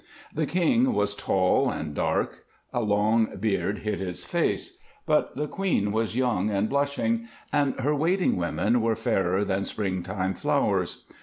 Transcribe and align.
The 0.33 0.47
king 0.47 0.93
was 0.95 1.13
tall 1.13 1.69
and 1.69 1.93
dark; 1.93 2.45
a 2.73 2.81
long 2.81 3.35
beard 3.39 3.77
hid 3.85 3.99
his 3.99 4.25
face. 4.25 4.79
But 5.05 5.35
the 5.35 5.47
queen 5.47 5.91
was 5.91 6.15
young 6.15 6.49
and 6.49 6.67
blushing, 6.67 7.27
and 7.53 7.79
her 7.81 7.93
waiting 7.93 8.35
women 8.35 8.81
were 8.81 8.95
fairer 8.95 9.45
than 9.45 9.63
springtime 9.63 10.33
flowers. 10.33 11.03